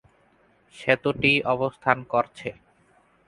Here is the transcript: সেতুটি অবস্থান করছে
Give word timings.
সেতুটি 0.75 1.31
অবস্থান 1.53 1.97
করছে 2.11 2.49